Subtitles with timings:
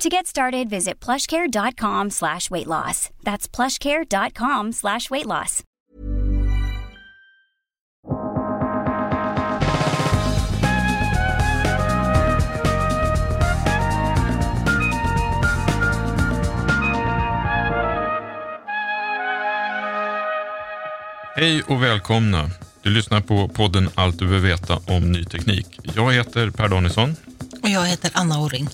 [0.00, 3.10] To get started, visit plushcare.com slash weight loss.
[3.22, 5.62] That's plushcare.com slash weight loss.
[21.36, 22.50] Hej och välkomna.
[22.82, 25.66] Du lyssnar på podden Allt du behöver veta om ny teknik.
[25.96, 27.16] Jag heter Per Danielsson.
[27.62, 28.68] Och jag heter Anna Orring.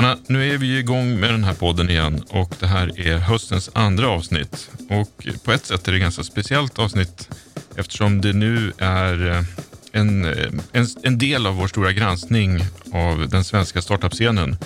[0.00, 3.70] Anna, nu är vi igång med den här podden igen och det här är höstens
[3.72, 4.70] andra avsnitt.
[4.90, 7.28] Och på ett sätt är det ett ganska speciellt avsnitt
[7.76, 9.44] eftersom det nu är eh,
[9.92, 12.60] en, eh, en, en del av vår stora granskning
[12.92, 14.56] av den svenska startup-scenen.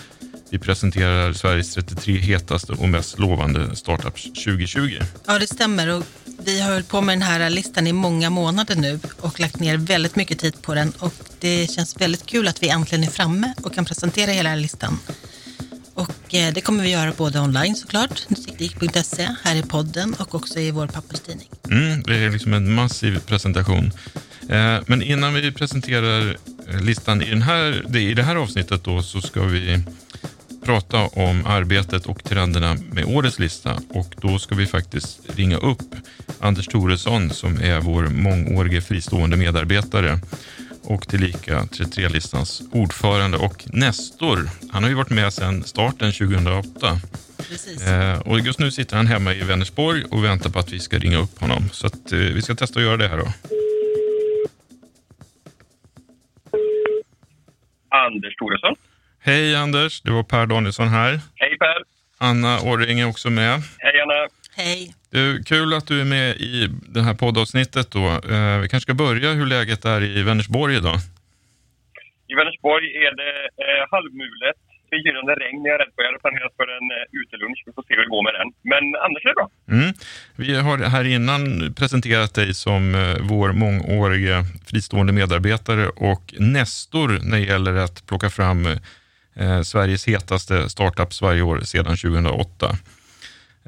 [0.51, 4.99] Vi presenterar Sveriges 33 hetaste och mest lovande startups 2020.
[5.27, 5.89] Ja, det stämmer.
[5.89, 6.05] Och
[6.45, 9.77] vi har hållit på med den här listan i många månader nu och lagt ner
[9.77, 10.93] väldigt mycket tid på den.
[10.99, 14.99] Och det känns väldigt kul att vi äntligen är framme och kan presentera hela listan.
[15.95, 20.61] Och eh, det kommer vi göra både online såklart, nyteknik.se, här i podden och också
[20.61, 21.49] i vår papperstidning.
[21.71, 23.93] Mm, det är liksom en massiv presentation.
[24.49, 26.37] Eh, men innan vi presenterar
[26.69, 29.83] eh, listan i, den här, i det här avsnittet då, så ska vi
[30.65, 33.81] prata om arbetet och trenderna med årets lista.
[33.89, 35.95] Och då ska vi faktiskt ringa upp
[36.41, 40.19] Anders Toresson som är vår mångårige fristående medarbetare
[40.85, 44.51] och tillika 33-listans ordförande och Nestor.
[44.71, 47.01] Han har ju varit med sedan starten 2008.
[47.87, 50.99] Eh, och just nu sitter han hemma i Vänersborg och väntar på att vi ska
[50.99, 51.69] ringa upp honom.
[51.73, 53.33] Så att, eh, vi ska testa att göra det här då.
[57.89, 58.75] Anders Toresson.
[59.21, 61.21] Hej Anders, det var Per Danielsson här.
[61.35, 61.83] Hej Per.
[62.19, 63.63] Anna Orring är också med.
[63.79, 64.29] Hej Anna.
[64.57, 64.95] Hej.
[65.13, 67.91] Du, kul att du är med i det här poddavsnittet.
[67.91, 68.07] Då.
[68.35, 70.99] Eh, vi kanske ska börja hur läget är i Vänersborg idag.
[72.33, 73.35] I Vänersborg är det
[73.65, 75.65] eh, halvmulet, begynnande regn.
[75.65, 76.03] Jag är rädd på.
[76.03, 77.63] Jag hade planerat för en eh, utelunch.
[77.67, 78.49] Vi får se hur det går med den.
[78.73, 79.49] Men annars är det bra.
[79.77, 79.93] Mm.
[80.37, 87.37] Vi har här innan presenterat dig som eh, vår mångåriga fristående medarbetare och nestor när
[87.39, 88.67] det gäller att plocka fram
[89.41, 92.77] eh, Sveriges hetaste startups varje år sedan 2008.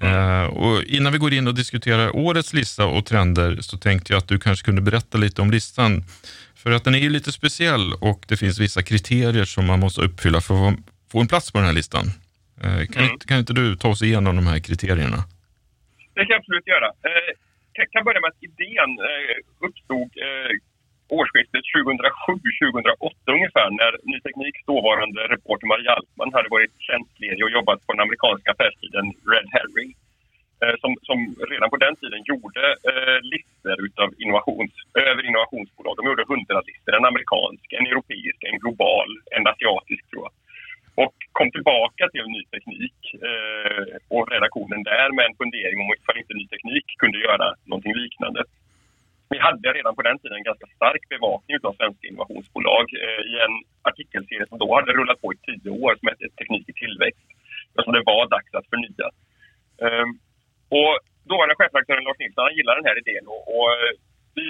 [0.03, 4.19] Uh, och innan vi går in och diskuterar årets lista och trender så tänkte jag
[4.19, 6.05] att du kanske kunde berätta lite om listan.
[6.55, 10.01] För att den är ju lite speciell och det finns vissa kriterier som man måste
[10.01, 10.75] uppfylla för att
[11.13, 12.07] få en plats på den här listan.
[12.65, 13.13] Uh, kan, Mm.
[13.13, 15.25] inte, kan inte du ta oss igenom de här kriterierna?
[16.15, 16.87] Det kan jag absolut göra.
[16.87, 17.33] Eh,
[17.93, 20.51] kan, börja med att idén eh, uppstod eh,
[21.09, 27.87] årsskiftet 2007-2008 ungefär när Ny Tekniks dåvarande reporter Maria Altman hade varit tjänstledig och jobbat
[27.87, 29.91] på den amerikanska affärstiden Red Herring.
[30.63, 31.19] Eh, som, som
[31.53, 34.73] redan på den tiden gjorde eh, listor utav innovations,
[35.09, 35.95] över innovationsbolag.
[35.97, 36.93] De gjorde hundra listor.
[36.95, 40.33] En amerikansk, en europeisk, en global, en asiatisk tror jag.
[41.05, 42.99] Och kom tillbaka till Ny Teknik
[43.29, 47.95] eh, och redaktionen där med en fundering om ifall inte Ny Teknik kunde göra någonting
[47.95, 48.41] liknande.
[49.31, 53.55] Vi hade redan på den tiden ganska stark bevakning av svenska innovationsbolag eh, i en
[53.91, 57.27] artikelserie som då hade rullat på i tio år som hette Teknik i tillväxt.
[57.87, 59.09] Och det var dags att förnya.
[59.85, 60.11] Ehm,
[60.79, 60.95] och
[61.31, 63.93] dåvarande chefredaktören Lars Nilsson han gillade den här idén och, och eh,
[64.37, 64.45] vi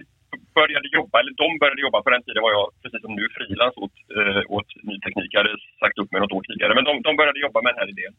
[0.59, 3.77] började jobba, eller de började jobba, på den tiden var jag precis som nu frilans
[3.85, 5.31] åt, eh, åt Ny Teknik.
[5.33, 6.75] Jag hade sagt upp mig något år tidigare.
[6.75, 8.15] Men de, de började jobba med den här idén.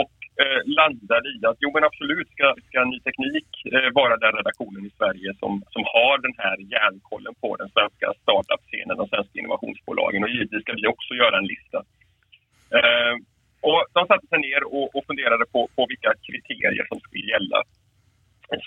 [0.00, 4.32] Och eh, landade i att jo men absolut ska, ska Ny Teknik eh, vara den
[4.40, 9.38] redaktionen i Sverige som, som har den här järnkollen på den svenska startup-scenen och svenska
[9.38, 10.22] innovationsbolagen.
[10.24, 11.78] Och givetvis ska vi också göra en lista.
[12.78, 13.14] Eh,
[13.68, 17.58] och de satte sig ner och, och funderade på, på vilka kriterier som skulle gälla.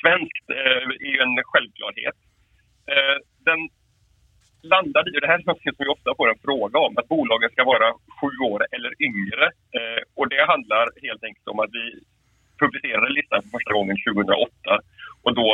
[0.02, 2.18] Svenskt eh, är ju en självklarhet.
[2.94, 3.18] Eh,
[3.50, 3.60] den
[4.74, 7.08] landade i, och det här är något som vi ofta får en fråga om, att
[7.08, 9.46] bolagen ska vara sju år eller yngre.
[9.78, 11.86] Eh, och det handlar helt enkelt om att vi
[12.62, 14.80] publicerade listan för första gången 2008
[15.24, 15.48] och då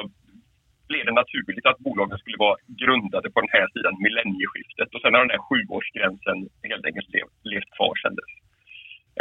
[0.92, 5.14] blev det naturligt att bolagen skulle vara grundade på den här sidan millennieskiftet och sen
[5.14, 6.38] har den här sjuårsgränsen
[6.72, 7.10] helt enkelt
[7.52, 8.34] levt kvar sedan dess.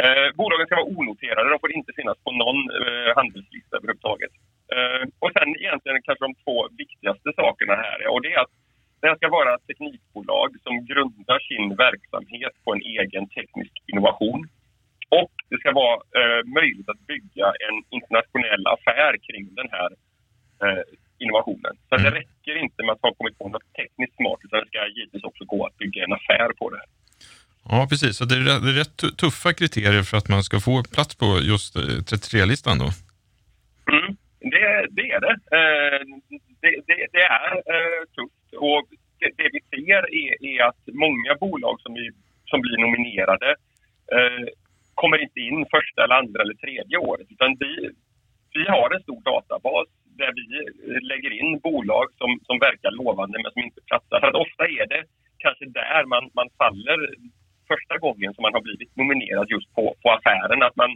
[0.03, 4.33] Eh, bolagen ska vara onoterade, de får inte finnas på någon eh, handelslista överhuvudtaget.
[4.75, 8.55] Eh, och sen egentligen kanske de två viktigaste sakerna här är, och det är att
[8.99, 14.41] det här ska vara teknikbolag som grundar sin verksamhet på en egen teknisk innovation.
[15.19, 19.91] Och det ska vara eh, möjligt att bygga en internationell affär kring den här
[20.63, 20.83] eh,
[21.23, 21.73] innovationen.
[21.89, 22.03] Så Mm.
[22.05, 25.23] det räcker inte med att ha kommit på något tekniskt smart utan det ska givetvis
[25.23, 26.81] också gå att bygga en affär på det.
[27.69, 28.17] Ja, precis.
[28.17, 31.81] Så det är, rätt- tuffa kriterier för att man ska få plats på just eh,
[32.11, 32.89] 33-listan då.
[33.93, 34.09] Mm,
[34.53, 34.65] det,
[34.97, 35.35] det är det.
[35.57, 35.99] Eh,
[36.61, 38.45] det, det, det är eh, tufft.
[38.69, 38.83] Och
[39.37, 42.09] det, vi ser är, är att många bolag som, vi,
[42.45, 43.49] som blir nominerade
[44.15, 44.45] eh,
[44.95, 47.27] kommer inte in första, eller andra eller tredje året.
[47.29, 47.89] Utan vi,
[48.53, 49.87] vi har en stor databas
[50.23, 54.19] där vi eh, lägger in bolag som, som verkar lovande men som inte platsar.
[54.19, 55.03] För att ofta är det
[55.43, 56.99] kanske där man, man faller
[57.71, 60.63] första gången som man har blivit nominerad just på, på affären.
[60.67, 60.91] Att man,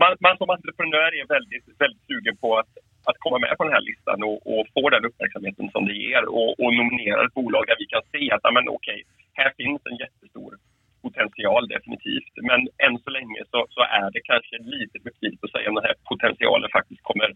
[0.00, 2.72] man, man som entreprenör är väldigt, väldigt sugen på att,
[3.08, 6.22] att komma med på den här listan och, och få den uppmärksamheten som det ger
[6.36, 9.00] och, och nominera ett bolag där vi kan se att men, okej,
[9.38, 10.52] här finns en jättestor
[11.04, 12.34] potential definitivt.
[12.50, 15.76] Men än så länge så, så är det kanske lite för tidigt att säga om
[15.80, 17.28] den här potentialen faktiskt kommer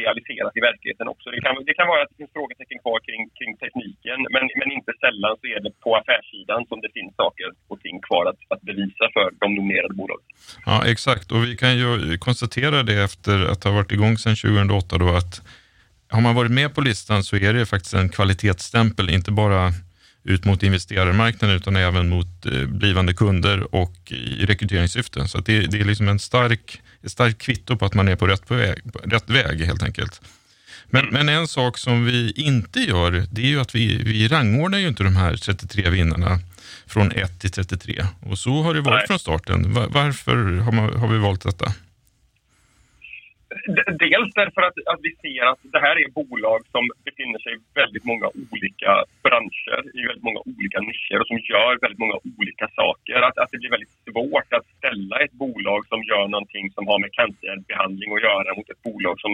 [0.00, 1.26] realiseras i verkligheten också.
[1.34, 4.68] Det kan, det kan vara att det finns frågetecken kvar kring, kring tekniken men, men
[4.78, 8.40] inte sällan så är det på affärssidan som det finns saker och ting kvar att,
[8.52, 10.26] att bevisa för de nominerade bolagen.
[10.68, 11.26] Ja, exakt.
[11.34, 15.34] Och vi kan ju konstatera det efter att ha varit igång sedan 2008 då att
[16.08, 19.72] har man varit med på listan så är det faktiskt en kvalitetsstämpel, inte bara
[20.26, 25.28] ut mot investerarmarknaden utan även mot eh, blivande kunder och i rekryteringssyfte.
[25.28, 28.26] Så det, det är liksom en stark, ett starkt kvitto på att man är på
[28.26, 30.20] rätt väg, på rätt väg helt enkelt.
[30.90, 34.78] Men, men en sak som vi inte gör, det är ju att vi, vi rangordnar
[34.78, 36.40] ju inte de här 33 vinnarna
[36.86, 38.06] från 1 till 33.
[38.20, 39.06] Och så har det varit Nej.
[39.06, 39.72] från starten.
[39.74, 41.72] Va- varför har, man, har vi valt detta?
[44.04, 47.60] Dels därför att, att vi ser att det här är bolag som befinner sig i
[47.82, 48.92] väldigt många olika
[49.26, 53.18] branscher, i väldigt många olika nischer och som gör väldigt många olika saker.
[53.26, 56.98] Att, att det blir väldigt svårt att ställa ett bolag som gör någonting som har
[57.04, 59.32] med cancerbehandling att göra mot ett bolag som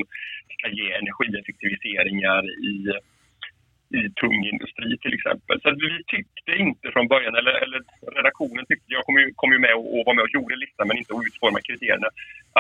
[0.57, 2.43] ska ge energieffektiviseringar
[2.73, 2.75] i
[3.99, 5.61] i tung industri till exempel.
[5.63, 7.81] Så vi tyckte inte från början, eller, eller
[8.19, 10.89] redaktionen tyckte, jag kom ju, kom ju med och, och var med och gjorde listan
[10.89, 12.09] men inte att utforma kriterierna,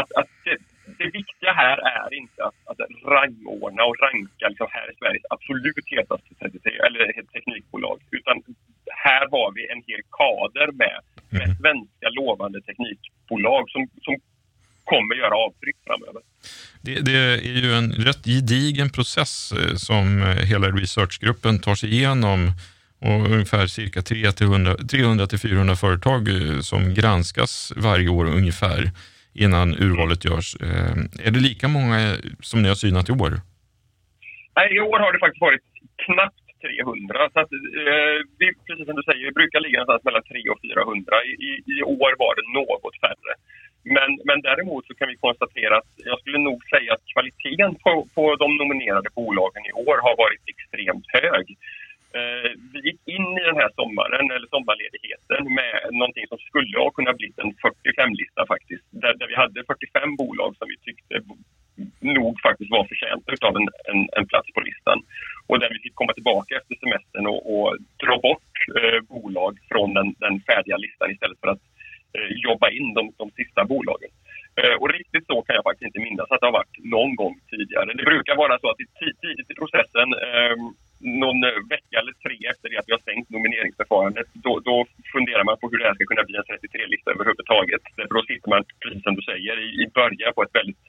[0.00, 0.56] att, att det,
[0.98, 2.80] det viktiga här är inte att, att
[3.16, 8.36] rangordna och ranka liksom här i Sveriges absolut hetaste 33, eller ett teknikbolag, utan
[9.06, 10.98] här har vi en hel kader med,
[11.36, 11.56] med Mhm.
[11.60, 14.14] svenska lovande teknikbolag som, som
[14.84, 16.22] kommer göra avtryck framöver.
[16.80, 17.18] Det, det
[17.50, 22.52] är ju en rätt gedigen process eh, som eh, hela researchgruppen tar sig igenom
[23.00, 28.90] och ungefär cirka 300 till 400 företag eh, som granskas varje år ungefär
[29.34, 30.56] innan urvalet görs.
[31.26, 33.40] Är det lika många som ni har synat i år?
[34.56, 35.62] Nej, i år har det faktiskt varit
[36.06, 37.30] knappt 300.
[37.32, 40.60] Så att, eh, vi, precis som du säger, vi brukar ligga någonstans mellan 300 och
[40.62, 41.24] 400.
[41.30, 43.32] I, i, I år var det något färre.
[43.96, 47.92] Men, men däremot så kan vi konstatera att jag skulle nog säga att kvaliteten på,
[48.16, 51.46] på de nominerade bolagen i år har varit extremt hög.
[52.18, 56.90] Eh, vi gick in i den här sommaren, eller sommarledigheten, med någonting som skulle ha
[56.90, 58.86] kunnat bli en 45-lista faktiskt.
[59.02, 61.14] Där, där vi hade 45 bolag som vi tyckte
[62.00, 64.98] nog faktiskt var förtjänta utav en, en, en plats på listan.
[65.46, 69.94] Och där vi fick komma tillbaka efter semestern och, och dra bort eh, bolag från
[69.94, 71.64] den, den färdiga listan istället för att
[72.16, 74.10] eh, jobba in de, de sista bolagen.
[74.60, 77.34] Eh, och riktigt så kan jag faktiskt inte minnas att det har varit någon gång
[77.50, 77.88] tidigare.
[77.98, 80.56] Det brukar vara så att i tid- tidigt i processen, eh,
[81.22, 84.76] någon eh, vecka eller tre efter det att vi har stängt nomineringsförfarandet, då, då
[85.14, 87.82] funderar man på hur det här ska kunna bli en 33-lista överhuvudtaget.
[87.96, 90.84] För då sitter man, precis som du säger, i, i början på ett väldigt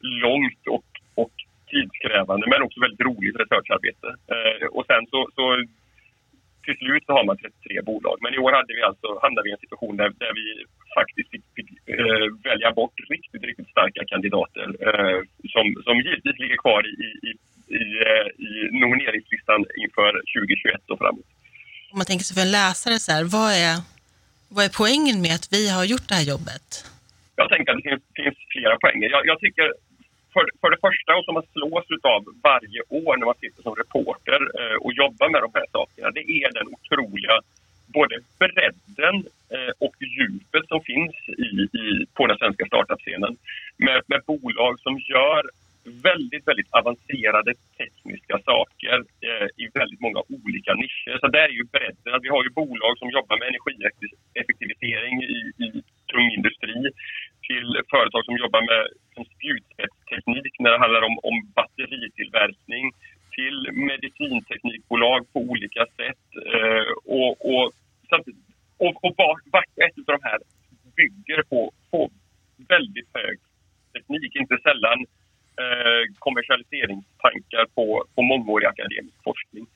[0.00, 0.88] långt och,
[1.22, 1.34] och
[1.70, 4.08] tidskrävande men också väldigt roligt researcharbete.
[4.34, 5.44] Eh, och sen så, så
[6.64, 8.16] till slut så har man 33 bolag.
[8.20, 10.46] Men i år hade vi alltså, hamnade vi i en situation där, där vi
[10.98, 15.20] faktiskt fick, fick eh, välja bort riktigt, riktigt starka kandidater eh,
[15.54, 17.30] som, som givetvis ligger kvar i, i,
[17.80, 18.50] i, eh, i
[19.50, 21.26] nomineringslistan inför 2021 och framåt.
[21.92, 23.76] Om man tänker sig för en läsare, så här, vad, är,
[24.48, 26.66] vad är poängen med att vi har gjort det här jobbet?
[27.36, 29.08] Jag tänker att det finns, finns flera poänger.
[29.10, 29.66] Jag, jag tycker
[30.32, 33.74] för, för det första, och som man slås av varje år när man sitter som
[33.82, 37.36] reporter eh, och jobbar med de här sakerna, det är den otroliga
[37.98, 39.14] både bredden
[39.54, 41.16] eh, och djupet som finns
[41.46, 41.50] i,
[41.82, 43.36] i, på den svenska startup-scenen.
[43.76, 45.42] Med, med bolag som gör
[45.84, 48.96] väldigt, väldigt avancerade tekniska saker
[49.28, 51.18] eh, i väldigt många olika nischer.
[51.20, 52.22] Så där är ju bredden.
[52.22, 55.68] Vi har ju bolag som jobbar med energieffektivisering i, i
[56.12, 56.90] tung industri
[57.48, 58.82] till företag som jobbar med
[59.14, 62.92] som spjutspetsteknik när det handlar om, om batteritillverkning
[63.36, 66.24] till medicinteknikbolag på olika sätt.
[66.54, 67.72] Eh, och, och,
[68.08, 68.26] så att,
[68.76, 70.38] och, och vart, vart och ett av de här
[70.96, 72.10] bygger på, på
[72.68, 73.38] väldigt hög
[73.92, 74.36] teknik.
[74.36, 75.06] Inte sällan
[75.62, 77.66] eh, kommersialiseringstankar
[78.22, 79.66] mångårig akademisk forskning.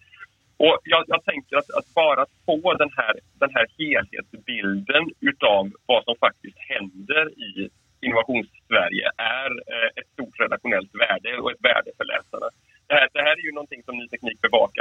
[0.56, 6.04] Och jag, jag tänker att, att, bara få den här, den här helhetsbilden utav vad
[6.04, 7.70] som faktiskt händer i
[8.06, 12.48] Innovationssverige är eh, ett stort redaktionellt värde och ett värde för läsarna.
[12.88, 14.73] Det här, det här är ju någonting som Ny Teknik bevakar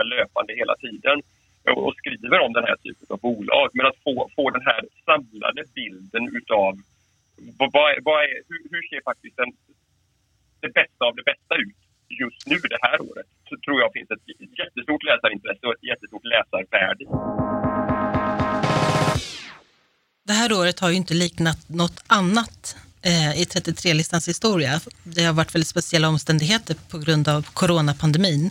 [20.43, 24.71] här året har ju inte liknat något annat eh, i 33-listans historia.
[25.03, 28.49] Det har varit väldigt speciella omständigheter på grund av coronapandemin.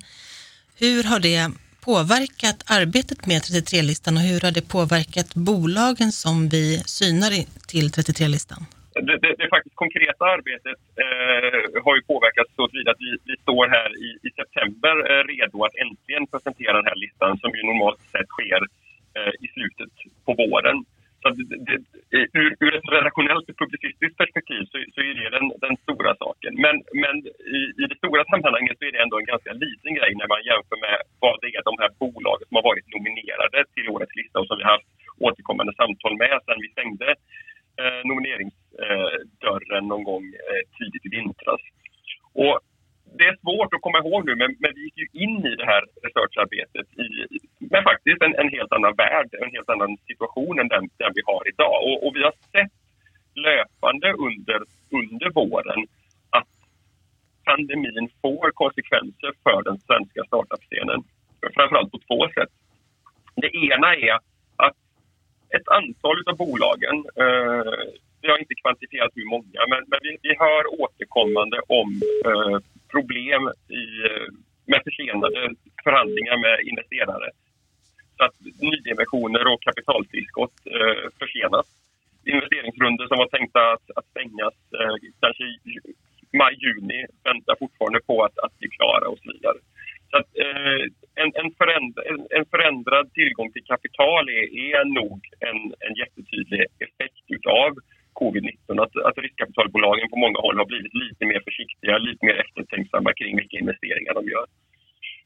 [0.79, 6.83] Hur har det påverkat arbetet med 33-listan och hur har det påverkat bolagen som vi
[6.87, 7.33] synar
[7.67, 8.67] till 33-listan?
[8.95, 13.65] det, det, det faktiskt konkreta arbetet eh, har ju påverkats så att vi, vi står
[13.77, 18.01] här i, i september eh, redo att äntligen presentera den här listan som ju normalt
[18.13, 18.63] sett sker
[19.19, 19.95] eh, i slutet
[20.25, 20.79] på våren.
[21.23, 21.29] Så
[21.69, 21.77] det,
[22.41, 26.53] ur, ur ett redaktionellt och publicistiskt perspektiv så, så är det den, den stora saken.
[26.65, 27.17] Men, men
[27.59, 30.43] i, i, det stora sammanhanget så är det ändå en ganska liten grej när man
[30.51, 34.37] jämför med vad det är de här bolagen som har varit nominerade till årets lista
[34.41, 34.91] och som vi har haft
[35.27, 37.09] återkommande samtal med sedan vi stängde
[37.81, 41.63] eh, nomineringsdörren någon gång eh, tidigt i vintras.
[42.45, 42.57] Och
[43.19, 45.67] det är svårt att komma ihåg nu, men, men vi gick ju in i det
[45.73, 47.09] här researcharbetet i,
[47.59, 51.23] med faktiskt en, en helt annan värld, en helt annan situation än den, den vi
[51.27, 51.77] har idag.
[51.89, 52.73] Och, och vi har sett
[53.35, 55.87] löpande under, under våren
[56.31, 56.53] att
[57.45, 61.01] pandemin får konsekvenser för den svenska startup-scenen.
[61.57, 62.53] Framförallt på två sätt.
[63.35, 64.19] Det ena är
[65.57, 67.73] ett antal av bolagen, eh,
[68.23, 71.89] vi har inte kvantifierat hur många, men, men vi, vi, hör återkommande om
[72.29, 72.59] eh,
[72.95, 73.43] problem
[73.81, 74.29] i, eh,
[74.71, 75.41] med försenade
[75.85, 77.29] förhandlingar med investerare.
[78.17, 78.37] Så att
[78.71, 81.67] nyemissioner och kapitaltillskott eh, försenas.
[82.35, 85.73] Investeringsrunder som var tänkta att, att stängas eh, kanske i
[86.41, 89.59] maj, juni väntar fortfarande på att, att bli klara och så vidare.
[90.13, 90.83] Så att, eh,
[91.23, 96.61] en, en, förändra, en, en, förändrad tillgång till kapital är, är nog en, en jättetydlig
[96.87, 97.71] effekt utav
[98.33, 98.83] covid-19.
[98.85, 103.37] Att, att riskkapitalbolagen på många håll har blivit lite mer försiktiga, lite mer eftertänksamma kring
[103.37, 104.47] vilka investeringar de gör.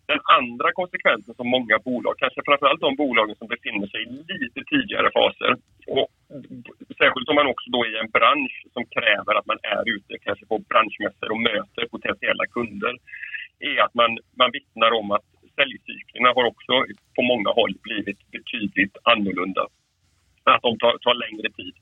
[0.06, 4.60] Den andra konsekvensen som många bolag, kanske framförallt de bolagen som befinner sig i lite
[4.72, 5.52] tidigare faser
[5.86, 6.08] och
[7.00, 10.12] särskilt om man också då är i en bransch som kräver att man är ute
[10.26, 12.94] kanske på branschmässor och möter potentiella kunder
[13.70, 14.10] är att man,
[14.40, 16.72] man vittnar om att säljcyklerna har också
[17.16, 19.66] på många håll blivit betydligt annorlunda.
[20.44, 21.74] Att de tar, tar längre tid,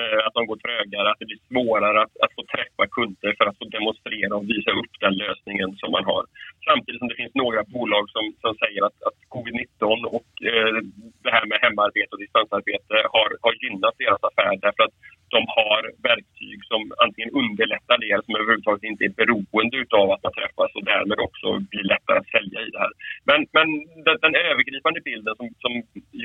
[0.00, 3.46] Eh, att de går trögare, att det blir svårare att, att få träffa kunder för
[3.46, 6.24] att få demonstrera och visa upp den lösningen som man har.
[6.68, 10.76] Samtidigt som det finns några bolag som, som säger att, att covid-19 och eh,
[11.24, 14.96] det här med hemarbete och distansarbete har, har gynnat deras affär därför att
[15.36, 20.22] de har verktyg som antingen underlättar det eller som överhuvudtaget inte är beroende av att
[20.26, 22.92] man träffas och därmed också blir lättare att sälja i det här.
[23.28, 23.68] Men, men
[24.06, 25.72] den, den övergripande bilden som, som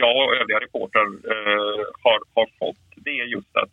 [0.03, 3.71] jag och övriga reportrar eh, har, har fått det är just att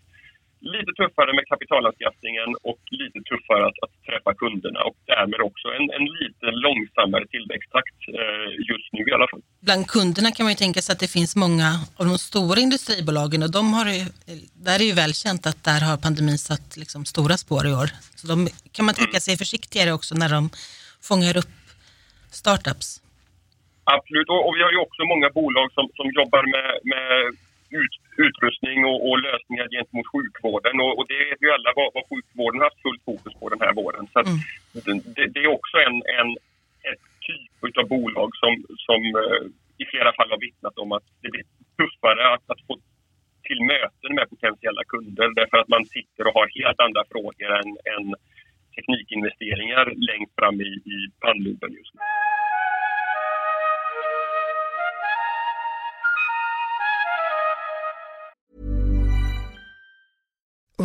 [0.74, 5.86] lite tuffare med kapitalanskaffningen och lite tuffare att, att träffa kunderna och därmed också en,
[5.96, 9.42] en lite långsammare tillväxttakt eh, just nu i alla fall.
[9.60, 13.42] Bland kunderna kan man ju tänka sig att det finns många av de stora industribolagen
[13.42, 14.04] och de har ju,
[14.66, 17.88] där är ju välkänt att där har pandemin satt liksom stora spår i år.
[18.18, 18.36] Så de
[18.74, 20.42] kan man tänka sig försiktigare också när de
[21.08, 21.54] fångar upp
[22.40, 22.88] startups.
[23.96, 27.06] Absolut, och, och vi har ju också många bolag som, som jobbar med, med
[27.80, 30.80] ut, utrustning och, och, lösningar gentemot sjukvården.
[30.80, 33.60] Och, och det vet ju alla vad, vad sjukvården har haft fullt fokus på den
[33.60, 34.06] här våren.
[34.12, 34.98] Så mm.
[35.16, 36.30] det, det, är också en, en
[36.90, 38.52] ett typ av bolag som,
[38.86, 39.44] som uh,
[39.82, 41.46] i flera fall har vittnat om att det blir
[41.78, 42.72] tuffare att, att få
[43.48, 47.70] till möten med potentiella kunder därför att man sitter och har helt andra frågor än,
[47.94, 48.06] än
[48.76, 52.00] teknikinvesteringar längst fram i, i pannloben just nu.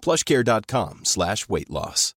[0.00, 2.14] plushcare.com slash weight loss.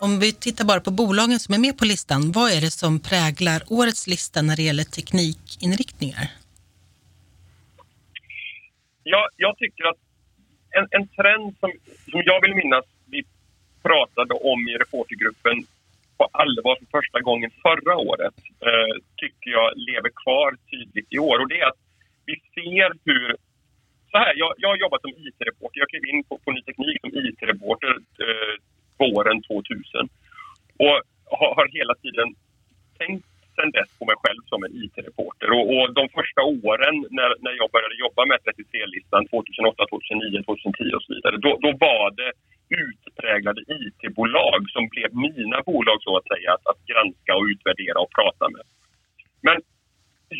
[0.00, 3.00] Om vi tittar bara på bolagen som är med på listan, vad är det som
[3.00, 6.26] präglar årets lista när det gäller teknikinriktningar?
[9.02, 10.00] Ja, jag tycker att
[10.70, 11.70] en, en trend som,
[12.10, 13.22] som jag vill minnas vi
[13.82, 15.66] pratade om i reportergruppen
[16.16, 18.34] på allvar för första gången förra året
[18.68, 21.38] eh, tycker jag lever kvar tydligt i år.
[21.40, 21.82] Och det är att
[22.26, 23.36] vi ser hur...
[24.14, 25.78] Så här, jag, jag har jobbat som IT-reporter.
[25.82, 27.92] Jag klev in på, på Ny Teknik som IT-reporter
[28.24, 28.54] eh,
[29.02, 30.08] våren 2000.
[30.84, 30.96] Och
[31.38, 32.28] har, har hela tiden
[32.98, 35.48] tänkt sen dess på mig själv som en IT-reporter.
[35.56, 40.96] Och, och, de första åren när, när jag började jobba med 33-listan 2008, 2009, 2010
[40.96, 42.30] och så vidare, då, då var det
[42.84, 48.12] utpräglade IT-bolag som blev mina bolag så att säga att, att granska och utvärdera och
[48.18, 48.64] prata med.
[49.46, 49.56] Men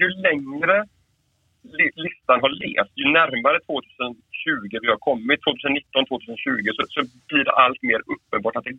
[0.00, 0.76] ju längre
[2.06, 7.54] listan har levt, ju närmare 2020 vi har kommit, 2019, 2020, så, så blir det
[7.64, 8.76] allt mer uppenbart att det,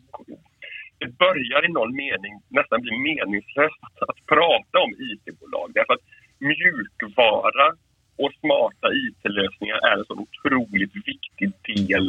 [1.02, 5.68] det börjar i någon mening nästan bli meningslöst att, att prata om IT-bolag.
[5.78, 6.06] Därför att
[6.50, 7.68] mjukvara
[8.24, 12.06] och smarta IT-lösningar är en så otroligt viktig del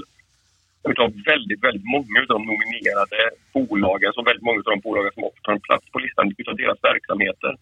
[0.90, 3.20] utav väldigt, väldigt många av de nominerade
[3.54, 6.78] bolagen, så väldigt många av de bolagen som tar en plats på listan utav deras
[6.90, 7.52] verksamheter.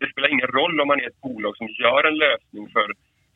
[0.00, 2.88] Det spelar ingen roll om man är ett bolag som gör en lösning för,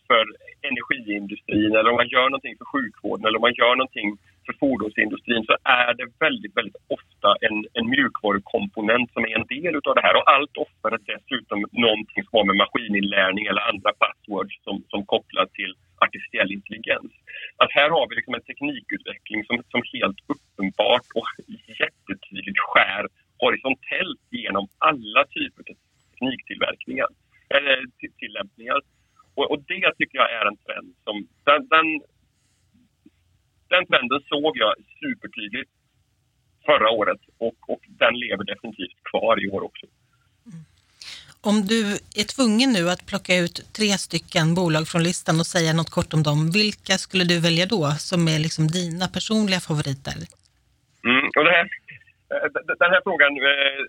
[0.06, 0.24] för
[0.70, 4.08] energiindustrin eller om man gör någonting för sjukvården eller om man gör någonting
[4.46, 9.72] för fordonsindustrin så är det väldigt, väldigt ofta en, en mjukvarukomponent som är en del
[9.76, 14.56] utav det här och allt oftare dessutom någonting som har med maskininlärning eller andra passwords
[14.66, 15.72] som, som kopplar till
[16.04, 17.12] artificiell intelligens.
[17.62, 21.28] Att här har vi liksom en teknikutveckling som, som helt uppenbart och
[21.80, 23.04] jättetydligt skär
[23.42, 25.77] horisontellt genom alla typer av
[26.18, 27.08] tekniktillverkningar,
[27.48, 27.84] eller
[28.18, 28.80] tillämpningar.
[29.34, 31.16] Och, och, det tycker jag är en trend som...
[31.44, 31.86] Den, den,
[33.68, 35.70] den trenden såg jag supertydligt
[36.66, 39.86] förra året och, och den lever definitivt kvar i år också.
[41.40, 41.80] Om du
[42.20, 46.14] är tvungen nu att plocka ut tre stycken bolag från listan och säga något kort
[46.14, 50.16] om dem, vilka skulle du välja då som är liksom dina personliga favoriter?
[51.04, 51.66] Mm, och det här,
[52.32, 52.48] eh,
[52.82, 53.80] den här frågan eh,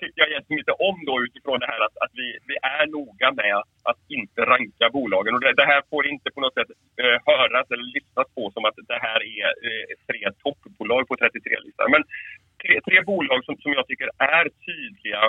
[0.00, 3.56] tycker jag jättemycket om då utifrån det här att, att vi, vi är noga med
[3.90, 5.34] att inte ranka bolagen.
[5.34, 6.70] Och det, det här får inte på något sätt
[7.02, 11.90] eh, höras eller lyssnas på som att det här är eh, tre toppbolag på 33-listan.
[11.94, 12.02] Men
[12.62, 15.22] tre, tre bolag som, som jag tycker är tydliga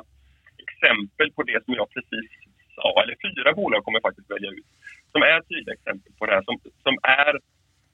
[0.66, 2.32] exempel på det som jag precis
[2.76, 4.70] sa, eller fyra bolag kommer jag faktiskt välja ut,
[5.12, 6.56] som är tydliga exempel på det här, som,
[6.86, 7.34] som är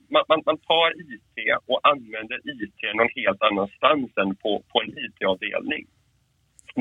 [0.09, 4.91] man, man, man, tar IT och använder IT någon helt annanstans än på, på en
[5.05, 5.85] IT-avdelning.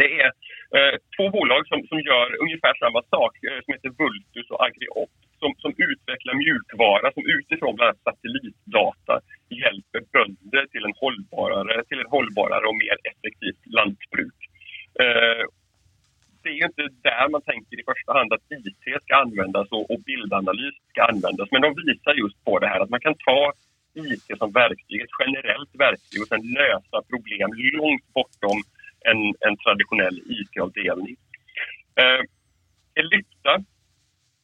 [0.00, 0.30] Det är
[0.76, 5.12] eh, två bolag som, som gör ungefär samma sak eh, som heter Vultus och Agriop
[5.40, 9.14] som, som utvecklar mjukvara som utifrån bland annat satellitdata
[9.62, 14.38] hjälper bönder till, en hållbarare, till ett hållbarare och mer effektivt lantbruk.
[15.02, 15.44] Eh,
[16.42, 19.68] det är ju inte där man tänker i första hand att IT ska användas
[20.36, 21.48] och, och bildanalys ska användas.
[21.50, 23.52] Men de visar just på det här att man kan ta
[23.94, 28.58] IT som verktyg, ett generellt verktyg och sen lösa problem långt bortom
[29.10, 31.16] en, en traditionell IT-avdelning.
[32.00, 32.22] Eh,
[33.00, 33.54] Elypta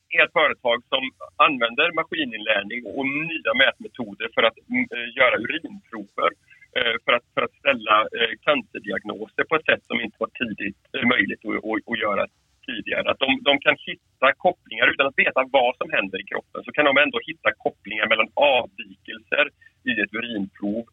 [0.08, 1.02] är ett företag som
[1.36, 6.30] använder maskininlärning och nya mätmetoder för att eh, göra urinprover
[6.76, 10.82] eh, för att, för att ställa eh, cancerdiagnoser på ett sätt som inte var tidigt
[10.94, 12.26] eh, möjligt att, att, att göra
[12.66, 13.10] tidigare.
[13.10, 16.72] Att de, de, kan hitta kopplingar utan att veta vad som händer i kroppen så
[16.72, 19.46] kan de ändå hitta kopplingar mellan avvikelser
[19.90, 20.84] i ett urinprov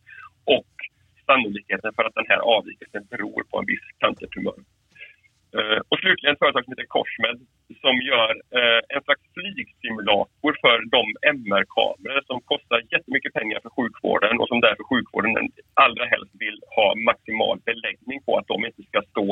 [0.57, 0.73] och
[1.25, 4.59] sannolikheten för att den här avvikelsen beror på en viss cancertumör.
[5.57, 7.39] Uh, och slutligen ett företag som heter Korsmed
[7.83, 11.03] som gör uh, en slags flygsimulator för de
[11.38, 15.31] MR-kameror som kostar jättemycket pengar för sjukvården och som därför sjukvården
[15.85, 19.27] allra helst vill ha maximal beläggning på att de inte ska stå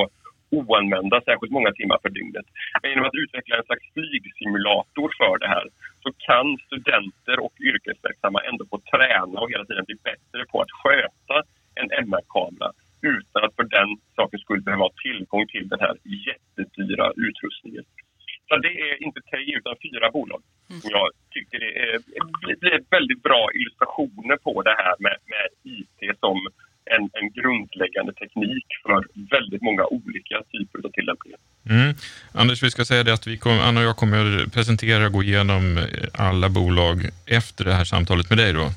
[0.52, 2.48] oanvända särskilt många timmar per dygnet.
[2.82, 5.66] Men genom att utveckla en slags flygsimulator för det här
[6.04, 10.72] så kan studenter och yrkesverksamma ändå få träna och hela tiden bli bättre på att
[10.82, 11.38] sköta
[11.80, 15.96] en MR-kamera utan att för den sakens skull behöva ha tillgång till den här
[16.28, 17.86] jättedyra utrustningen.
[18.48, 20.82] Så det är inte tre utan fyra bolag mm.
[20.82, 22.00] som jag tycker det är,
[22.60, 26.38] blir väldigt bra illustrationer på det här med, med IT som
[26.96, 31.40] en, en grundläggande teknik för väldigt många olika förväntningar.
[31.70, 31.96] Mm.
[32.38, 35.24] Anders, vi ska säga det att vi kom, Anna och jag kommer presentera och gå
[35.24, 38.54] igenom alla bolag efter det här samtalet med dig.
[38.54, 38.72] Då.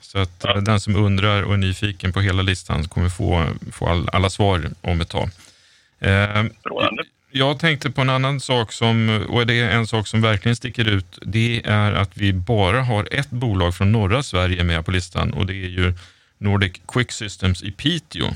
[0.00, 0.60] Så att ja.
[0.60, 4.70] den som undrar och är nyfiken på hela listan kommer få, få all, alla svar
[4.80, 5.30] om ett tag.
[5.98, 6.44] Eh,
[7.30, 10.88] jag tänkte på en annan sak som, och det är en sak som verkligen sticker
[10.88, 11.18] ut.
[11.22, 15.46] Det är att vi bara har ett bolag från norra Sverige med på listan och
[15.46, 15.94] det är ju
[16.38, 18.26] Nordic Quick Systems i Piteå.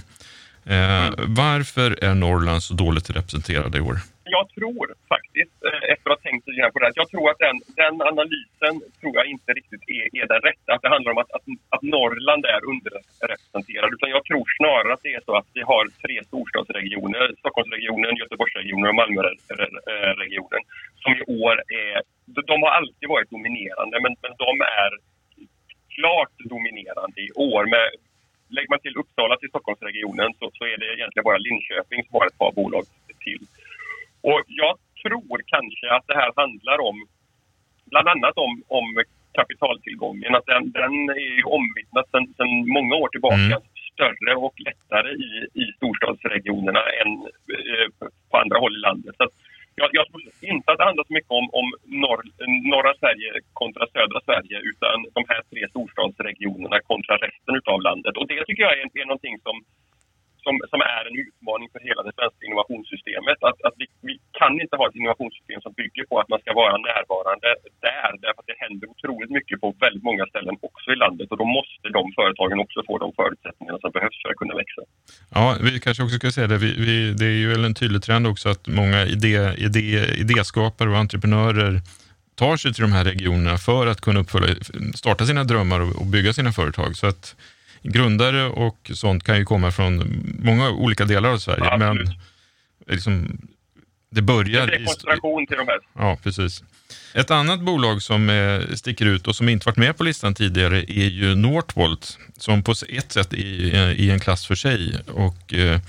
[0.64, 1.14] Eh, mm.
[1.18, 4.00] Varför är Norrland så dåligt representerade i år?
[4.24, 7.56] Jag tror faktiskt, eh, efter att ha tänkt lite på det jag tror att den,
[7.82, 10.68] den analysen tror jag inte riktigt är, är den rätta.
[10.74, 13.88] Att det handlar om att, att, att Norrland är underrepresenterad.
[13.94, 18.88] Utan jag tror snarare att det är så att vi har tre storstadsregioner, Stockholmsregionen, Göteborgsregionen
[18.88, 20.62] och Malmöregionen,
[21.02, 21.54] som i år
[21.86, 22.02] är...
[22.52, 24.52] De har alltid varit dominerande, men, men de
[24.84, 24.90] är
[25.96, 27.62] klart dominerande i år.
[27.66, 27.86] Med,
[28.56, 32.26] lägger man till Uppsala till Stockholmsregionen så, så är det egentligen bara Linköping som har
[32.26, 32.84] ett par bolag
[33.24, 33.42] till.
[34.28, 36.96] Och jag tror kanske att det här handlar om
[37.90, 38.86] bland annat om, om
[39.38, 40.34] kapitaltillgången.
[40.34, 40.94] Att den, den
[41.26, 43.60] är omvittnat sedan många år tillbaka mm.
[43.92, 45.30] större och lättare i,
[45.62, 47.10] i storstadsregionerna än
[47.56, 47.86] eh,
[48.30, 49.14] på andra håll i landet.
[49.18, 49.24] Så
[49.80, 50.20] jag, jag tror
[50.52, 51.66] inte att det handlar så mycket om, om
[52.04, 52.22] norr,
[52.72, 58.16] norra Sverige kontra södra Sverige utan de här tre storstadsregionerna kontra resten av landet.
[58.16, 59.56] Och det tycker jag är, är någonting som
[60.44, 63.38] som, som är en utmaning för hela det svenska innovationssystemet.
[63.48, 66.50] Att, att vi, vi, kan inte ha ett innovationssystem som bygger på att man ska
[66.62, 67.48] vara närvarande
[67.88, 68.10] där.
[68.24, 71.46] Därför att det händer otroligt mycket på väldigt många ställen också i landet och då
[71.58, 74.82] måste de företagen också få de förutsättningarna som behövs för att kunna växa.
[75.36, 76.58] Ja, vi kanske också ska säga det.
[76.66, 79.82] Vi, vi, det är ju en tydlig trend också att många idé, idé,
[80.24, 81.72] idéskapare och entreprenörer
[82.34, 84.54] tar sig till de här regionerna för att kunna uppfölja,
[84.94, 86.96] starta sina drömmar och, och bygga sina företag.
[86.96, 87.36] Så att
[87.84, 91.64] grundare och sånt kan ju komma från många olika delar av Sverige.
[91.64, 91.98] Ja, men
[92.86, 93.38] liksom,
[94.10, 94.66] det börjar...
[94.66, 95.78] Det är koncentration till de här.
[95.98, 96.62] Ja, precis.
[97.14, 100.78] Ett annat bolag som eh, sticker ut och som inte varit med på listan tidigare
[100.78, 104.98] är ju Northvolt, som på ett sätt är i en klass för sig.
[105.06, 105.80] Och, eh,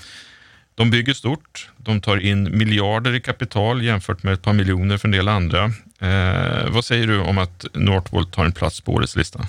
[0.76, 5.08] de bygger stort, de tar in miljarder i kapital jämfört med ett par miljoner för
[5.08, 5.64] en del andra.
[6.00, 9.48] Eh, vad säger du om att Northvolt tar en plats på årets lista?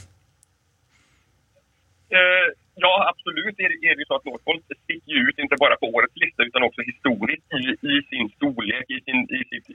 [2.11, 5.87] Eh, ja, absolut är det, är det så att Northvolt sticker ut inte bara på
[5.87, 9.66] årets lista utan också historiskt i, i sin storlek, i, sin, i sitt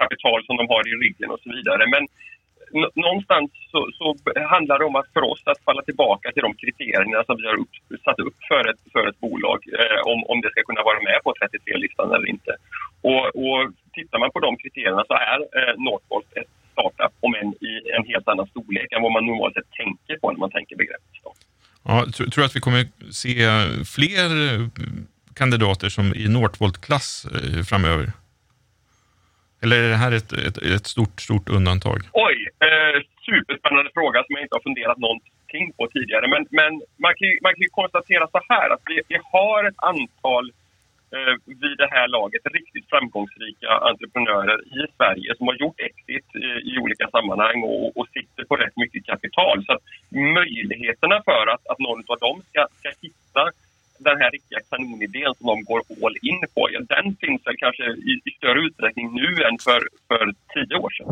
[0.00, 1.86] kapital som de har i ryggen och så vidare.
[1.94, 2.04] Men
[2.94, 4.06] någonstans så, så,
[4.54, 7.58] handlar det om att för oss att falla tillbaka till de kriterierna som vi har
[7.62, 11.00] upp, satt upp för ett, för ett bolag eh, om, om det ska kunna vara
[11.08, 12.52] med på 33-listan eller inte.
[13.10, 13.60] Och, och
[13.92, 16.53] tittar man på de kriterierna så är eh, Northvolt ett
[17.24, 20.38] om än i en helt annan storlek än vad man normalt sett tänker på när
[20.38, 21.14] man tänker begreppet.
[21.84, 22.82] Ja, tror, tror att vi kommer
[23.22, 23.34] se
[23.96, 24.28] fler
[25.34, 28.06] kandidater som i Northvolt-klass eh, framöver?
[29.62, 31.98] Eller är det här ett, ett, ett stort, stort undantag?
[32.12, 32.96] Oj, eh,
[33.28, 36.26] superspännande fråga som jag inte har funderat någonting på tidigare.
[36.28, 36.72] Men, men
[37.04, 40.44] man, kan ju, man kan ju konstatera så här att vi, vi har ett antal
[41.14, 46.58] eh, vid det här laget riktigt framgångsrika entreprenörer i Sverige som har gjort exit eh,
[46.70, 49.56] i olika sammanhang och, och sitter på rätt mycket kapital.
[49.66, 49.84] Så att
[50.38, 53.42] möjligheterna för att, att någon av dem ska, ska hitta
[53.98, 57.84] den här riktiga kanonidén som de går all in på, ja, den finns väl kanske
[58.10, 60.24] i, i större utsträckning nu än för, för
[60.54, 61.10] tio år sedan.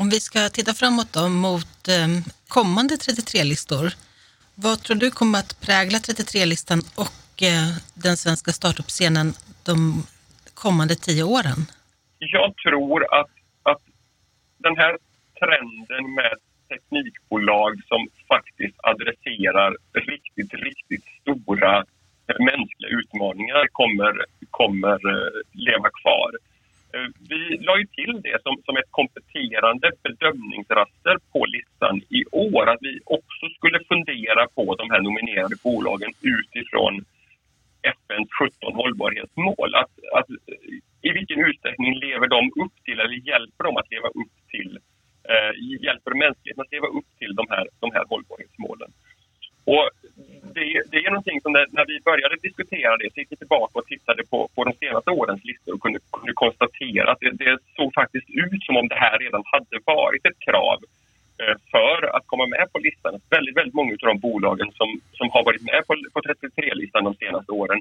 [0.00, 2.08] Om vi ska titta framåt då mot eh,
[2.48, 4.07] kommande 33-listor
[4.62, 7.68] vad tror du kommer att prägla 33-listan och eh,
[8.04, 9.28] den svenska startup-scenen
[9.64, 10.02] de
[10.54, 11.60] kommande tio åren?
[12.18, 13.82] Jag tror att, att
[14.58, 14.98] den här
[15.40, 16.34] trenden med
[16.68, 21.84] teknikbolag som faktiskt adresserar riktigt, riktigt stora
[22.50, 26.30] mänskliga utmaningar kommer, kommer eh, leva kvar.
[26.94, 32.68] Eh, vi la ju till det som, som ett kompletterande bedömningsraster på listan i år.
[32.68, 37.04] Att vi också skulle fundera på de här nominerade bolagen utifrån
[37.82, 39.74] FNs 17 hållbarhetsmål.
[39.74, 40.28] Att, att,
[41.02, 44.78] I vilken utsträckning lever de upp till, eller hjälper de att leva upp till,
[45.32, 45.52] eh,
[45.86, 48.90] hjälper mänskligheten att leva upp till de här, de här hållbarhetsmålen?
[49.72, 49.86] Och
[50.56, 53.78] det, det är någonting som när, när, vi började diskutera det så gick vi tillbaka
[53.78, 57.58] och tittade på, på de senaste årens listor och kunde, kunde konstatera att det, det,
[57.76, 60.78] såg faktiskt ut som om det här redan hade varit ett krav
[61.42, 63.20] eh, för att komma med på listan.
[63.30, 67.14] Väldigt, väldigt många av de bolagen som, som har varit med på, på 33-listan de
[67.14, 67.80] senaste åren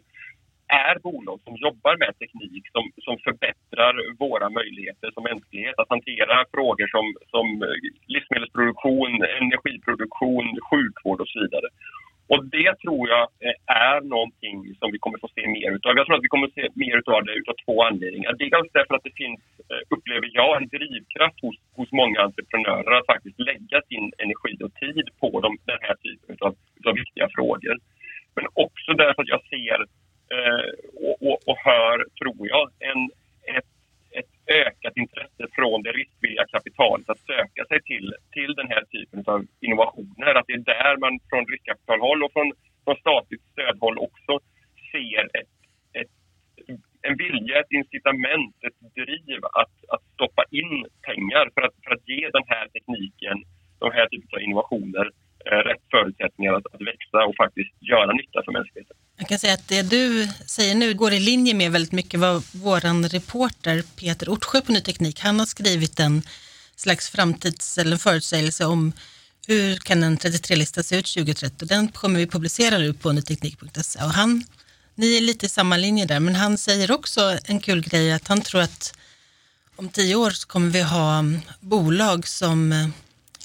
[0.67, 6.45] är bolag som jobbar med teknik som, som förbättrar våra möjligheter som mänsklighet att hantera
[6.53, 7.77] frågor som, som eh,
[8.07, 11.67] livsmedelsproduktion, energiproduktion, sjukvård och så vidare.
[12.31, 13.57] Och det tror jag eh,
[13.89, 15.91] är någonting som vi kommer få se mer utav.
[15.97, 18.33] Jag tror att vi kommer se mer utav det utav två anledningar.
[18.33, 23.11] Dels därför att det finns, eh, upplever jag, en drivkraft hos, hos många entreprenörer att
[23.13, 27.75] faktiskt lägga sin energi och tid på de, den här typen utav, utav viktiga frågor.
[28.35, 29.79] Men också därför att jag ser
[30.47, 30.69] Eh,
[31.07, 33.01] och, och, och hör, tror jag, en,
[33.57, 33.71] ett,
[34.19, 34.31] ett
[34.65, 39.45] ökat intresse från det riskvilliga kapitalet att söka sig till, till den här typen av
[39.59, 40.35] innovationer.
[40.35, 42.51] Att det är där man från riskkapitalhåll och från,
[42.83, 44.33] från statligt stödhåll också
[44.91, 45.55] ser ett,
[45.99, 46.13] ett,
[47.01, 52.07] en vilja, ett incitament, ett driv att, att stoppa in pengar för att, för att
[52.07, 53.37] ge den här tekniken,
[53.79, 55.05] de här typen av innovationer
[55.45, 58.97] eh, rätt förutsättningar att, att växa och faktiskt göra nytta för mänskligheten.
[59.27, 62.43] Jag kan säga att det du säger nu går i linje med väldigt mycket vad
[62.51, 66.21] vår reporter Peter Ortsjö på Ny Teknik, han har skrivit en
[66.75, 68.93] slags framtids eller förutsägelse om
[69.47, 71.67] hur kan en 33-lista se ut 2030?
[71.67, 74.43] Den kommer vi publicera nu på nyteknik.se och han,
[74.95, 78.27] ni är lite i samma linje där, men han säger också en kul grej att
[78.27, 78.93] han tror att
[79.75, 81.23] om tio år så kommer vi ha
[81.59, 82.87] bolag som eh,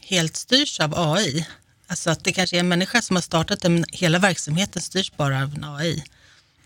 [0.02, 1.46] helt styrs av AI.
[1.90, 5.10] Alltså att det kanske är en människa som har startat det, men hela verksamheten styrs
[5.16, 5.94] bara av en AI.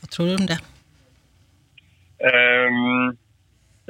[0.01, 0.61] Vad tror du om det?
[2.31, 3.17] Um,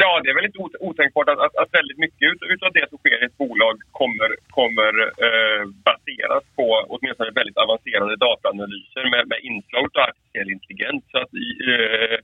[0.02, 3.22] ja, det är väldigt otänkbart att, att, att väldigt mycket ut, av det som sker
[3.22, 4.92] i ett bolag kommer, kommer
[5.26, 11.02] uh, baseras på åtminstone väldigt avancerade dataanalyser med, med inslag av artificiell intelligens.
[11.10, 12.18] Så att, uh,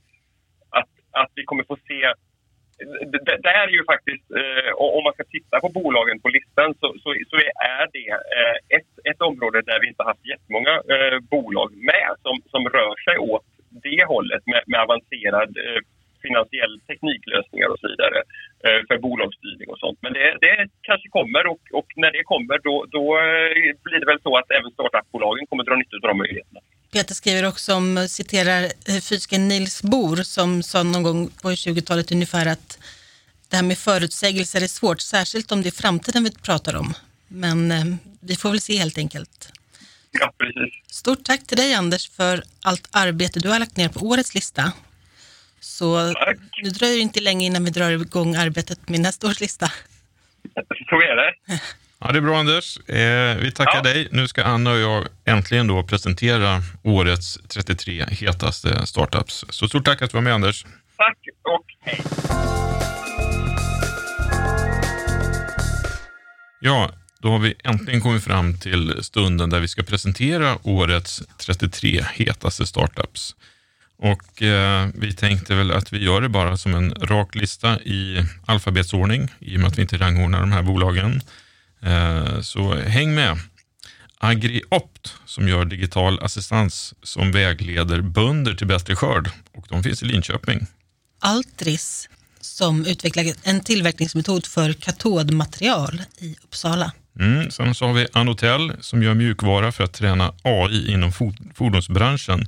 [0.79, 2.01] att, att vi kommer få se
[3.25, 6.87] det, det är ju faktiskt, eh, om man ska titta på bolagen på listan så,
[7.03, 7.37] så, så
[7.77, 12.35] är det eh, ett, ett område där vi inte haft jättemånga eh, bolag med som,
[12.51, 15.81] som rör sig åt det hållet med, med avancerad eh,
[16.25, 18.19] finansiell tekniklösningar och så vidare
[18.65, 19.99] eh, för bolagsstyrning och sånt.
[20.01, 24.11] Men det, det kanske kommer och, och när det kommer då, då eh, blir det
[24.11, 26.61] väl så att även startupbolagen kommer dra nytta av de möjligheterna.
[26.93, 32.11] Peter skriver också om, citerar eh, fysikern Nils Bohr som sa någon gång på 20-talet
[32.11, 32.79] ungefär att
[33.49, 36.93] det här med förutsägelser är svårt, särskilt om det är framtiden vi pratar om.
[37.27, 37.85] Men eh,
[38.19, 39.51] vi får väl se helt enkelt.
[40.11, 40.73] Ja, precis.
[40.87, 44.71] Stort tack till dig Anders för allt arbete du har lagt ner på årets lista.
[45.59, 46.37] Så tack.
[46.63, 49.71] nu dröjer det inte länge innan vi drar igång arbetet med nästa års lista.
[50.89, 51.59] Så är det.
[52.05, 52.77] Ja, det är bra Anders.
[52.89, 53.81] Eh, vi tackar ja.
[53.81, 54.07] dig.
[54.11, 59.45] Nu ska Anna och jag äntligen då presentera årets 33 hetaste startups.
[59.49, 60.65] Så stort tack att du var med Anders.
[60.97, 62.01] Tack och hej.
[66.59, 72.05] Ja, då har vi äntligen kommit fram till stunden där vi ska presentera årets 33
[72.13, 73.35] hetaste startups.
[73.97, 78.25] Och eh, vi tänkte väl att vi gör det bara som en rak lista i
[78.45, 81.21] alfabetsordning i och med att vi inte rangordnar de här bolagen.
[81.85, 83.37] Eh, så häng med.
[84.17, 90.05] AgriOpt som gör digital assistans som vägleder bönder till bättre skörd och de finns i
[90.05, 90.67] Linköping.
[91.19, 92.09] Altris
[92.41, 96.91] som utvecklar en tillverkningsmetod för katodmaterial i Uppsala.
[97.19, 101.11] Mm, sen så har vi Anotel som gör mjukvara för att träna AI inom
[101.55, 102.47] fordonsbranschen.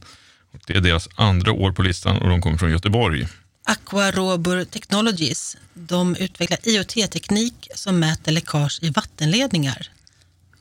[0.53, 3.27] Och det är deras andra år på listan och de kommer från Göteborg.
[3.65, 5.57] Aquarobur Technologies.
[5.73, 9.89] De utvecklar IoT-teknik som mäter läckage i vattenledningar.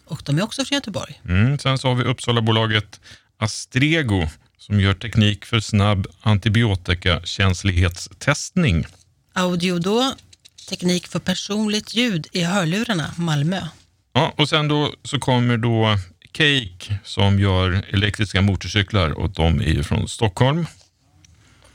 [0.04, 1.20] Och de är också från Göteborg.
[1.28, 3.00] Mm, sen så har vi Uppsalabolaget
[3.38, 8.86] Astrego som gör teknik för snabb antibiotikakänslighetstestning.
[9.32, 10.12] Audiodo,
[10.68, 13.60] teknik för personligt ljud i hörlurarna, Malmö.
[14.12, 15.98] Ja, och sen då så kommer då
[16.32, 20.66] Cake som gör elektriska motorcyklar och de är från Stockholm.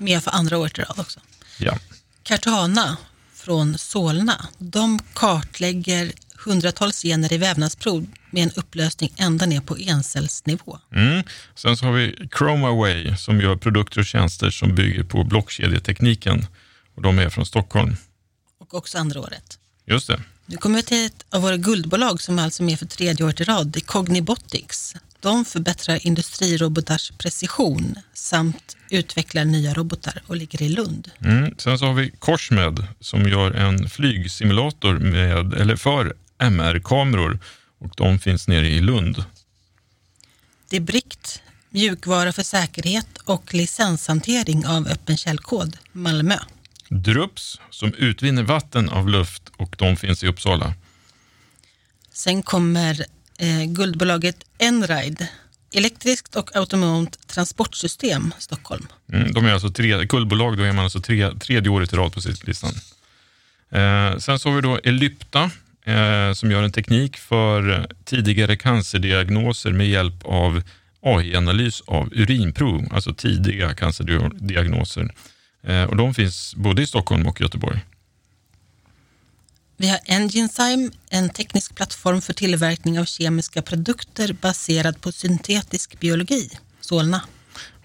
[0.01, 1.19] Med för andra året i rad också.
[1.57, 1.77] Ja.
[2.23, 2.97] Cartana
[3.33, 6.12] från Solna, de kartlägger
[6.45, 10.79] hundratals gener i vävnadsprov med en upplösning ända ner på encellsnivå.
[10.95, 11.23] Mm.
[11.55, 16.45] Sen så har vi Chromaway som gör produkter och tjänster som bygger på blockkedjetekniken.
[16.95, 17.95] Och de är från Stockholm.
[18.59, 19.59] Och också andra året.
[19.85, 20.21] Just det.
[20.45, 23.41] Nu kommer vi till ett av våra guldbolag som alltså är med för tredje året
[23.41, 23.67] i rad.
[23.67, 24.95] Det är Cognibotics.
[25.21, 31.12] De förbättrar industrirobotars precision samt utvecklar nya robotar och ligger i Lund.
[31.21, 31.55] Mm.
[31.58, 37.39] Sen så har vi Korsmed som gör en flygsimulator med, eller för MR-kameror
[37.79, 39.23] och de finns nere i Lund.
[40.69, 46.38] Det är Brikt, mjukvara för säkerhet och licenshantering av öppen källkod, Malmö.
[46.89, 50.73] Drups som utvinner vatten av luft och de finns i Uppsala.
[52.12, 53.05] Sen kommer
[53.39, 55.30] eh, guldbolaget Enride,
[55.73, 58.88] elektriskt och autonomt transportsystem, Stockholm.
[59.13, 62.13] Mm, de är alltså tre, guldbolag, då är man alltså tre, tredje året i rad
[62.13, 62.73] på listan.
[63.71, 65.52] Eh, sen så har vi då Elypta
[65.86, 70.62] eh, som gör en teknik för tidigare cancerdiagnoser med hjälp av
[71.02, 75.13] AI-analys av urinprov, alltså tidiga cancerdiagnoser.
[75.63, 77.80] Eh, och de finns både i Stockholm och Göteborg.
[79.81, 86.49] Vi har Enginzyme, en teknisk plattform för tillverkning av kemiska produkter baserad på syntetisk biologi,
[86.81, 87.21] Solna.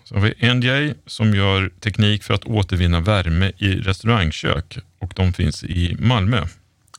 [0.05, 5.33] Så har vi NJ som gör teknik för att återvinna värme i restaurangkök och de
[5.33, 6.47] finns i Malmö.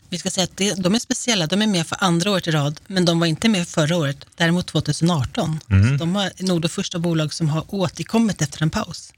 [0.09, 2.51] Vi ska säga att det, de är speciella, de är med för andra året i
[2.51, 5.59] rad, men de var inte med förra året, däremot 2018.
[5.69, 5.89] Mm.
[5.89, 9.13] Så de är nog det första bolag som har återkommit efter en paus.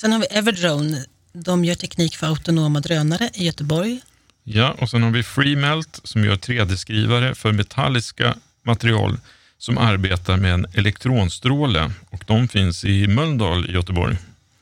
[0.00, 4.00] Sen har vi Everdrone, de gör teknik för autonoma drönare i Göteborg.
[4.44, 9.18] Ja, och sen har vi Freemelt som gör 3D-skrivare för metalliska material
[9.58, 14.16] som arbetar med en elektronstråle och de finns i Mölndal i Göteborg.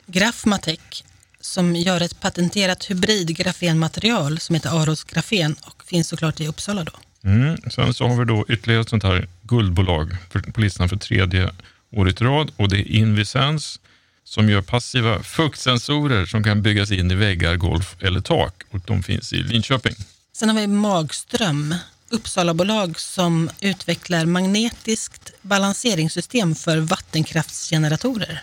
[0.06, 1.04] Grafmatech
[1.40, 6.84] som gör ett patenterat hybridgrafenmaterial som heter Aros Grafen och finns såklart i Uppsala.
[6.84, 6.92] Då.
[7.24, 7.56] Mm.
[7.70, 11.50] Sen så har vi då ytterligare ett sånt här guldbolag för, på listan för tredje
[11.90, 13.80] året i rad och det är Invisens
[14.24, 19.02] som gör passiva fuktsensorer som kan byggas in i väggar, golv eller tak och de
[19.02, 19.94] finns i Linköping.
[20.32, 21.74] Sen har vi Magström,
[22.10, 28.42] Uppsalabolag som utvecklar magnetiskt balanseringssystem för vattenkraftsgeneratorer.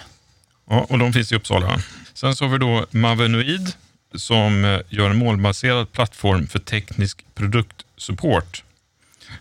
[0.70, 1.82] Ja, och de finns i Uppsala.
[2.14, 3.74] Sen så har vi då Mavenoid
[4.16, 8.64] som eh, gör en målbaserad plattform för teknisk produktsupport.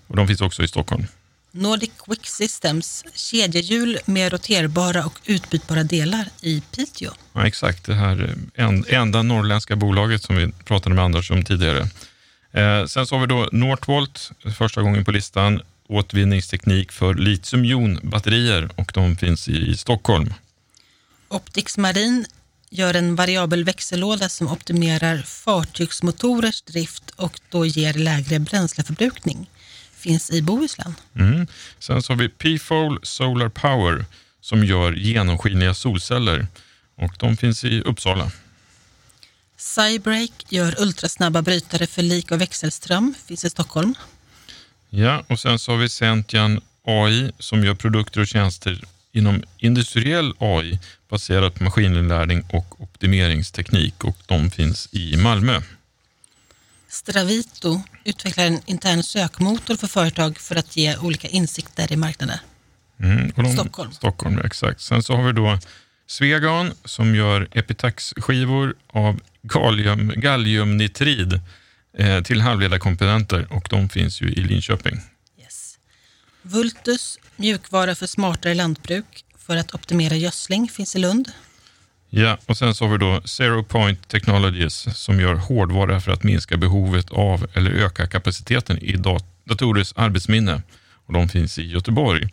[0.07, 1.07] Och de finns också i Stockholm.
[1.59, 7.13] Nordic Quick Systems, kedjehjul med roterbara och utbytbara delar i Piteå.
[7.33, 11.89] Ja, exakt, det här eh, enda norrländska bolaget som vi pratade med Anders om tidigare.
[12.53, 18.91] Eh, sen så har vi då Northvolt, första gången på listan, återvinningsteknik för litiumjonbatterier och
[18.95, 20.35] de finns i Stockholm.
[21.29, 22.25] Optix Marine
[22.71, 29.49] gör en variabel växellåda som optimerar fartygsmotorers drift och då ger lägre bränsleförbrukning.
[29.99, 30.95] Finns i Bohuslän.
[31.15, 31.47] Mm.
[31.79, 34.05] Sen så har vi P-Fol Solar Power
[34.41, 36.47] som gör genomskinliga solceller
[36.97, 38.31] och de finns i Uppsala.
[39.57, 43.95] Cybreak gör ultrasnabba brytare för lik och växelström, finns i Stockholm.
[44.91, 50.33] Ja, och sen så har vi Sentian AI som gör produkter och tjänster inom industriell
[50.39, 55.63] AI baserat på maskininlärning och optimeringsteknik och de finns i Malmö.
[56.89, 62.41] Stravito utvecklar en intern sökmotor för företag för att ge olika insikter i marknader.
[63.01, 63.93] Mm, de, Stockholm.
[63.93, 64.81] Stockholm, exakt.
[64.81, 65.59] Sen så har vi då
[66.07, 71.41] Svegan som gör epitaxskivor av gallium, galliumnitrid
[71.99, 75.01] eh, till halvledarkomponenter och de finns ju i Linköping.
[75.41, 75.79] Yes.
[76.43, 81.33] Vultus, mjukvara för smartare lantbruk för att optimera gödsling, finns i Lund.
[82.11, 86.23] Ja, och sen så har vi då Zero Point Technologies som gör hårdvara för att
[86.23, 90.63] minska behovet av eller öka kapaciteten i dat datorers arbetsminne.
[91.07, 92.29] Och de finns i Göteborg.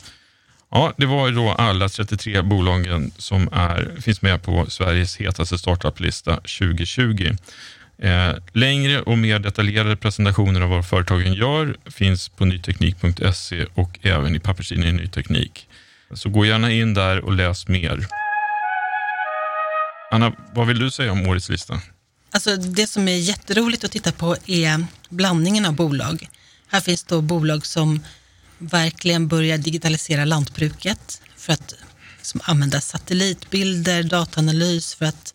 [0.72, 5.58] Ja, det var ju då alla 33 bolagen som är, finns med på Sveriges hetaste
[5.58, 7.36] startup-lista 2020.
[7.98, 14.36] Eh, längre och mer detaljerade presentationer av vad företagen gör finns på nyteknik.se och även
[14.36, 15.68] i papperstidningen Ny Teknik.
[16.14, 18.08] Så gå gärna in där och läs mer.
[20.12, 21.82] Anna, vad vill du säga om årets lista?
[22.32, 26.30] Alltså det som är jätteroligt att titta på är blandningen av bolag.
[26.68, 28.00] Här finns då bolag som
[28.58, 31.74] verkligen börjar digitalisera lantbruket för att
[32.18, 35.34] liksom, använda satellitbilder, dataanalys för att,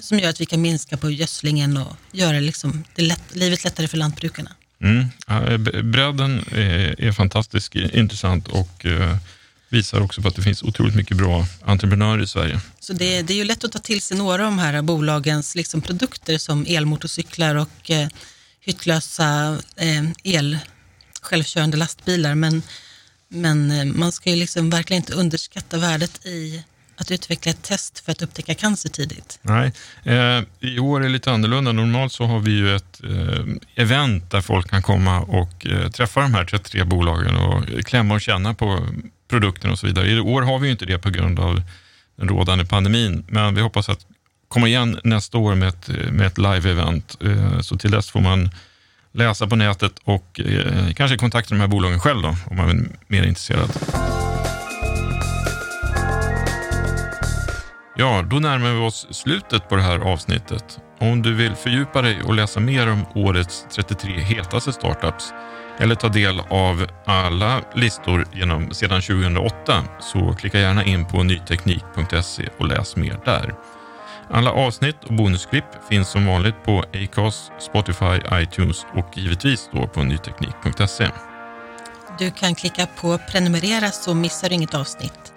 [0.00, 3.88] som gör att vi kan minska på gödslingen och göra liksom, det lätt, livet lättare
[3.88, 4.50] för lantbrukarna.
[4.80, 5.90] Mm.
[5.90, 9.16] bredden är, är fantastiskt intressant och eh,
[9.74, 12.60] visar också på att det finns otroligt mycket bra entreprenörer i Sverige.
[12.80, 15.54] Så det, det är ju lätt att ta till sig några av de här bolagens
[15.54, 18.08] liksom, produkter som elmotorcyklar och eh,
[18.60, 20.58] hyttlösa eh, el
[21.20, 22.34] självkörande lastbilar.
[22.34, 22.62] Men,
[23.28, 26.64] men eh, man ska ju liksom verkligen inte underskatta värdet i
[26.96, 29.38] att utveckla ett test för att upptäcka cancer tidigt.
[29.42, 31.72] Nej, eh, i år är det lite annorlunda.
[31.72, 36.20] Normalt så har vi ju ett eh, event där folk kan komma och eh, träffa
[36.20, 38.86] de här 33 bolagen och klämma och känna på
[39.28, 40.10] produkten och så vidare.
[40.10, 41.62] I år har vi ju inte det på grund av
[42.16, 44.06] den rådande pandemin, men vi hoppas att
[44.48, 47.16] komma igen nästa år med ett, med ett live-event.
[47.20, 48.50] Eh, så till dess får man
[49.12, 52.86] läsa på nätet och eh, kanske kontakta de här bolagen själv då, om man är
[53.08, 53.70] mer intresserad.
[57.96, 60.78] Ja, då närmar vi oss slutet på det här avsnittet.
[60.98, 65.32] Om du vill fördjupa dig och läsa mer om årets 33 hetaste startups
[65.78, 72.48] eller ta del av alla listor genom sedan 2008 så klicka gärna in på nyteknik.se
[72.58, 73.54] och läs mer där.
[74.30, 80.02] Alla avsnitt och bonusklipp finns som vanligt på Acast, Spotify, iTunes och givetvis då på
[80.02, 81.08] nyteknik.se.
[82.18, 85.33] Du kan klicka på prenumerera så missar du inget avsnitt.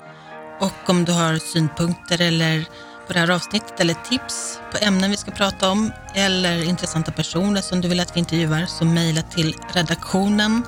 [0.60, 2.66] Och om du har synpunkter eller
[3.08, 7.62] på det här avsnittet eller tips på ämnen vi ska prata om eller intressanta personer
[7.62, 10.64] som du vill att vi intervjuar så mejla till redaktionen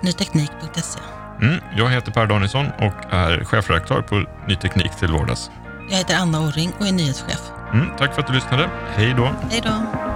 [0.00, 1.00] nyteknik.se.
[1.42, 5.50] Mm, jag heter Per Danielsson och är chefredaktör på Ny Teknik till vardags.
[5.90, 7.50] Jag heter Anna Orring och är nyhetschef.
[7.72, 8.70] Mm, tack för att du lyssnade.
[8.96, 9.30] Hej då.
[9.50, 10.13] Hej då.